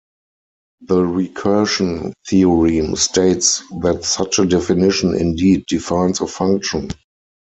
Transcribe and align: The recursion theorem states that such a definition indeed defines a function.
The 0.83 0.95
recursion 0.99 2.13
theorem 2.27 2.95
states 2.95 3.61
that 3.83 4.03
such 4.03 4.39
a 4.39 4.47
definition 4.47 5.13
indeed 5.15 5.65
defines 5.67 6.21
a 6.21 6.25
function. 6.25 6.89